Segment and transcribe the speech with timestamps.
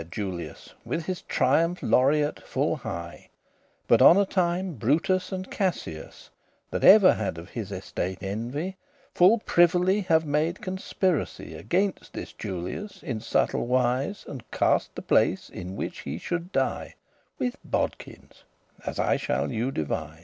[0.01, 3.29] *end To Rome again repaired Julius, With his triumphe laureate full high;
[3.85, 6.31] But on a time Brutus and Cassius,
[6.71, 8.77] That ever had of his estate envy,
[9.13, 15.51] Full privily have made conspiracy Against this Julius in subtle wise And cast* the place
[15.51, 16.95] in which he shoulde die, *arranged
[17.37, 18.43] With bodekins,*
[18.83, 20.17] as I shall you devise.